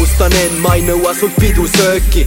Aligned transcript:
alustan 0.00 0.32
end, 0.32 0.56
ma 0.64 0.76
ei 0.78 0.82
nõua 0.86 1.10
sult 1.12 1.34
pidusööki 1.36 2.22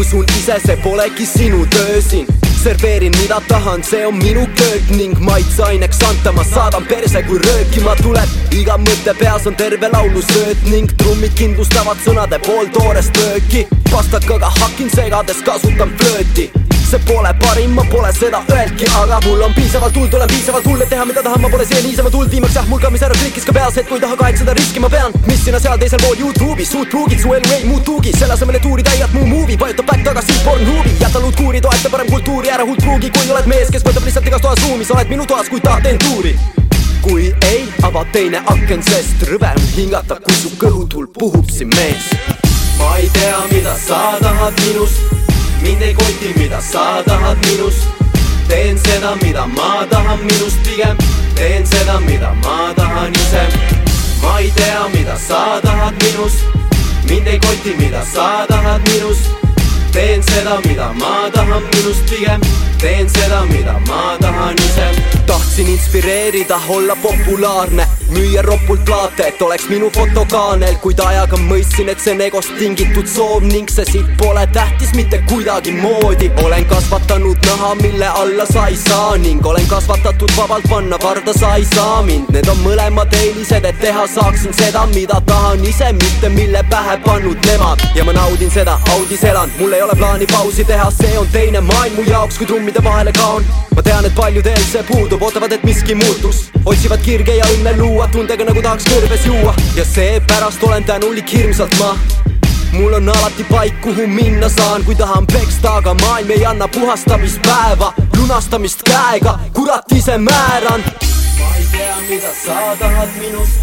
usun 0.00 0.24
ise, 0.38 0.54
see 0.64 0.76
polegi 0.80 1.26
sinu 1.28 1.66
töö 1.74 1.98
siin 2.00 2.24
serveerin 2.62 3.12
mida 3.18 3.40
tahan, 3.50 3.84
see 3.84 4.06
on 4.06 4.16
minu 4.16 4.46
köök. 4.56 4.88
Ning 4.96 5.18
maitseaineks 5.20 6.00
anta 6.08 6.32
ma 6.32 6.44
saadan 6.46 6.86
perse, 6.88 7.20
kui 7.28 7.42
röökima 7.44 7.98
tuleb 8.00 8.56
iga 8.56 8.78
mõte 8.80 9.12
peas 9.20 9.44
on 9.50 9.58
terve 9.60 9.92
laulusööt 9.92 10.64
ning 10.72 10.96
trummid 11.04 11.36
kindlustavad 11.36 12.00
sõnade 12.06 12.40
pooltoorest 12.46 13.20
lööki 13.20 13.66
pastakaga 13.90 14.54
hakin 14.62 14.92
segades, 14.96 15.44
kasutan 15.44 15.92
flööti 16.00 16.48
see 16.92 16.98
pole 17.06 17.32
parim, 17.40 17.72
ma 17.72 17.82
pole 17.88 18.12
seda 18.12 18.42
öeldki, 18.52 18.86
aga 19.00 19.18
mul 19.24 19.42
on 19.46 19.54
piisavalt 19.56 19.94
tuld, 19.96 20.12
olen 20.14 20.28
piisavalt 20.28 20.66
hull, 20.68 20.82
et 20.84 20.90
teha 20.92 21.04
mida 21.08 21.22
tahan, 21.24 21.40
ma 21.40 21.48
pole 21.48 21.64
siia 21.64 21.80
niisama 21.80 22.10
tulnud, 22.12 22.30
viimaks 22.34 22.56
jah, 22.58 22.66
mul 22.68 22.80
ka 22.82 22.90
mis 22.92 23.04
ära 23.06 23.16
klikkis 23.16 23.46
ka 23.48 23.54
peas, 23.56 23.78
et 23.80 23.88
kui 23.88 24.00
taha 24.02 24.18
kahetseda 24.20 24.52
riski, 24.58 24.82
ma 24.82 24.90
pean. 24.92 25.14
mis 25.24 25.40
sinna 25.44 25.60
seal 25.62 25.78
teisel 25.80 26.02
pool 26.04 26.18
Youtube'is, 26.20 26.72
suud 26.74 26.90
pruugid, 26.92 27.22
su 27.22 27.32
elu 27.32 27.54
ei 27.56 27.64
muutugi, 27.70 28.12
selle 28.18 28.36
asemel, 28.36 28.58
et 28.60 28.68
uurida 28.68 28.92
igat 28.98 29.14
muu 29.16 29.24
movie, 29.30 29.56
vajuta 29.62 29.86
back 29.88 30.04
tagasi 30.04 30.36
Pornhubi, 30.44 30.92
jäta 31.00 31.22
luud 31.24 31.38
kuuri, 31.40 31.62
toeta 31.64 31.92
parem 31.94 32.12
kultuuri, 32.12 32.52
ära 32.52 32.68
hull 32.68 32.84
pruugi, 32.84 33.12
kui 33.16 33.32
oled 33.32 33.48
mees, 33.54 33.72
kes 33.72 33.88
võtab 33.88 34.10
lihtsalt 34.10 34.28
igas 34.28 34.44
toas 34.44 34.60
ruumi, 34.66 34.84
sa 34.84 34.98
oled 34.98 35.14
minu 35.14 35.26
toas, 35.32 35.48
kui 35.48 35.64
tahad 35.64 35.88
teen 35.88 36.02
tuuri. 36.04 36.36
kui 37.02 37.32
ei, 37.48 37.64
ava 37.88 38.04
teine 38.12 38.44
aken, 38.52 38.84
sest 38.84 39.24
rõve 39.30 39.48
on 39.56 39.72
hingata, 39.78 40.20
kui 40.28 40.36
su 40.42 40.52
kõhutuul 40.60 41.08
puhub 41.16 41.48
siin 41.50 41.72
mees. 41.72 42.12
ma 42.76 42.96
ei 43.00 43.08
tea, 43.16 43.42
mida 43.50 43.78
sa 43.80 44.04
tahad 44.20 44.64
minust 44.66 45.22
mind 45.62 45.82
ei 45.82 45.94
koti, 45.94 46.34
mida 46.36 46.60
sa 46.60 47.02
tahad 47.02 47.38
minust. 47.46 47.86
Teen 48.48 48.78
seda, 48.78 49.16
mida 49.22 49.46
ma 49.46 49.86
tahan 49.90 50.18
minust 50.18 50.58
pigem. 50.62 50.96
Teen 51.34 51.66
seda, 51.66 52.00
mida 52.00 52.34
ma 52.44 52.72
tahan 52.74 53.12
ise 53.14 53.44
ma 54.22 54.38
ei 54.38 54.50
tea, 54.54 54.88
mida 54.94 55.16
sa 55.16 55.60
tahad 55.62 55.94
minust. 56.02 56.44
Mind 57.08 57.26
ei 57.26 57.38
koti, 57.38 57.74
mida 57.78 58.04
sa 58.04 58.46
tahad 58.46 58.82
minust 58.88 59.51
teen 59.92 60.22
seda, 60.22 60.60
mida 60.68 60.92
ma 61.00 61.30
tahan 61.34 61.62
minust 61.72 62.04
pigem 62.10 62.40
teen 62.82 63.08
seda, 63.08 63.44
mida 63.52 63.78
ma 63.88 64.16
tahan 64.20 64.56
ise 64.68 65.12
tahtsin 65.26 65.68
inspireerida, 65.68 66.60
olla 66.68 66.96
populaarne 67.02 67.86
müüa 68.08 68.42
ropult 68.42 68.84
plaate, 68.84 69.26
et 69.28 69.42
oleks 69.42 69.68
minu 69.68 69.90
fotokaanel, 69.90 70.74
kuid 70.84 71.00
ajaga 71.00 71.36
mõistsin, 71.40 71.88
et 71.92 72.00
see 72.00 72.12
on 72.14 72.20
egost 72.24 72.52
tingitud 72.58 73.08
soov 73.08 73.44
ning 73.46 73.70
see 73.72 73.84
siit 73.88 74.08
pole 74.20 74.44
tähtis 74.52 74.92
mitte 74.96 75.20
kuidagimoodi. 75.30 76.30
olen 76.44 76.64
kasvatanud 76.72 77.46
naha, 77.46 77.74
mille 77.82 78.06
alla 78.06 78.46
sa 78.46 78.66
ei 78.66 78.76
saa 78.76 79.16
ning 79.16 79.46
olen 79.46 79.66
kasvatatud 79.66 80.32
vabalt 80.36 80.68
panna 80.70 80.98
varda, 81.02 81.32
sa 81.32 81.54
ei 81.56 81.64
saa 81.74 82.02
mind. 82.02 82.32
Need 82.32 82.48
on 82.48 82.60
mõlemad 82.64 83.14
eelised, 83.20 83.64
et 83.64 83.80
teha 83.80 84.06
saaksin 84.06 84.54
seda, 84.54 84.86
mida 84.94 85.20
tahan 85.26 85.64
ise, 85.64 85.92
mitte 85.92 86.28
mille 86.28 86.64
pähe 86.70 86.98
pannud 87.04 87.46
nemad. 87.46 87.86
ja 87.94 88.04
ma 88.04 88.12
naudin 88.12 88.50
seda, 88.50 88.78
audis 88.96 89.24
elan, 89.24 89.52
mul 89.58 89.72
ei 89.72 89.81
ole 89.82 89.94
plaani 89.98 90.26
pausi 90.26 90.64
teha, 90.64 90.90
see 90.90 91.18
on 91.18 91.28
teine 91.32 91.60
maailm 91.60 91.94
mu 91.98 92.06
jaoks, 92.06 92.38
kui 92.38 92.46
trummide 92.46 92.84
vahele 92.84 93.12
kaon. 93.18 93.44
ma 93.76 93.82
tean, 93.82 94.04
et 94.04 94.14
paljudel 94.14 94.64
see 94.70 94.82
puudub, 94.88 95.22
ootavad, 95.22 95.52
et 95.52 95.64
miski 95.64 95.94
muutuks, 95.94 96.48
otsivad 96.64 97.02
kirge 97.04 97.36
ja 97.36 97.46
õnne 97.56 97.76
luua 97.78 98.08
tundega 98.12 98.44
nagu 98.44 98.62
tahaks 98.62 98.88
kõrbes 98.90 99.26
juua 99.26 99.54
ja 99.76 99.84
seepärast 99.84 100.62
olen 100.62 100.84
tänulik 100.84 101.32
hirmsalt 101.32 101.78
ma 101.80 101.96
mul 102.72 102.92
on 102.92 103.08
alati 103.08 103.44
paik, 103.44 103.80
kuhu 103.80 104.06
minna 104.06 104.48
saan, 104.48 104.84
kui 104.84 104.94
tahan 104.94 105.26
peksta, 105.26 105.76
aga 105.76 105.94
maailm 105.94 106.30
ei 106.30 106.46
anna 106.46 106.68
puhastamispäeva, 106.68 107.92
lunastamist 108.16 108.82
käega, 108.82 109.38
kurat 109.52 109.92
ise 109.92 110.18
määran. 110.18 110.84
ma 111.38 111.56
ei 111.56 111.66
tea, 111.72 111.96
mida 112.08 112.32
sa 112.44 112.76
tahad 112.78 113.08
minust, 113.18 113.60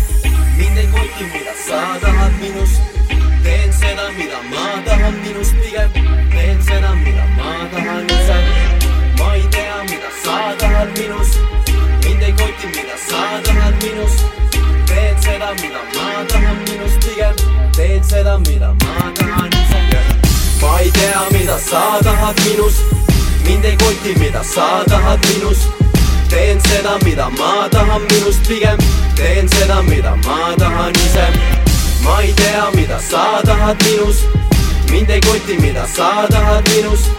mind 0.58 0.78
ei 0.78 0.88
koti, 0.88 1.26
mida 1.34 1.54
sa 1.68 2.00
tahad 2.02 2.34
minust. 2.42 2.82
teen 3.44 3.74
seda, 3.74 4.12
mida 4.18 4.38
ma 4.50 4.82
tahan 4.86 5.14
minust 5.14 5.56
minust 14.00 14.40
seda, 15.22 15.54
mida 15.62 15.82
ma 15.96 16.26
tahan 16.28 16.58
minust 16.68 17.00
pigem. 17.04 17.36
Teen 17.74 18.04
seda, 18.04 18.38
mida 18.48 18.74
ma 18.84 19.12
tahan 19.18 19.52
ise. 19.52 19.80
Ma 20.62 20.80
ei 20.80 20.92
tea, 20.92 21.24
mida 21.32 21.58
sa 21.60 22.00
tahad 22.04 22.36
minust 22.46 22.82
mind 23.46 23.66
ei 23.66 23.76
koti, 23.78 24.16
mida 24.20 24.44
sa 24.44 24.84
tahad 24.88 25.20
minust 25.28 25.68
teen 26.30 26.60
seda, 26.60 26.98
mida 27.06 27.30
ma 27.30 27.68
tahan 27.70 28.02
minust 28.12 28.48
pigem. 28.48 28.78
Teen 29.16 29.48
seda, 29.50 29.82
mida 29.82 30.16
ma 30.26 30.56
tahan 30.58 30.96
ise. 31.06 31.28
Ma 32.04 32.22
ei 32.22 32.34
tea, 32.34 32.72
mida 32.76 33.00
sa 33.00 33.42
tahad 33.44 33.78
minust 33.84 34.24
mind 34.92 35.10
ei 35.10 35.22
koti, 35.22 35.58
mida 35.60 35.88
sa 35.88 36.28
tahad 36.30 36.64
minust 36.70 37.12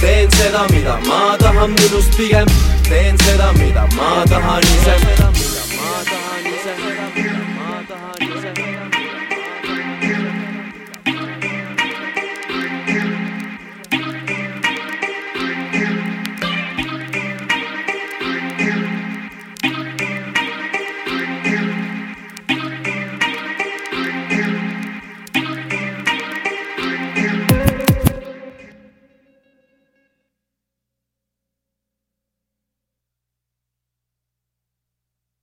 teen 0.00 0.30
seda, 0.30 0.66
mida 0.72 0.98
ma 1.06 1.36
tahan 1.36 1.70
minust 1.80 2.16
pigem. 2.16 2.48
Teen 2.88 3.16
seda, 3.18 3.52
mida 3.52 3.88
ma 3.96 4.24
tahan 4.28 4.62
ise 4.62 5.33
Forever. 6.76 7.03